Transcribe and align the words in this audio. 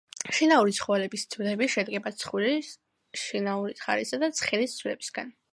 შინაური 0.35 0.71
ცხოველების 0.77 1.25
ძვლები 1.35 1.67
შედგება 1.75 2.13
ცხვრის, 2.23 2.73
შინაური 3.27 3.79
ხარისა 3.85 4.23
და 4.25 4.35
ცხენის 4.43 4.79
ძვლებისაგან. 4.83 5.35